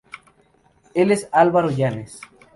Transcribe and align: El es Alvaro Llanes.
El 0.95 1.11
es 1.11 1.29
Alvaro 1.31 1.69
Llanes. 1.69 2.21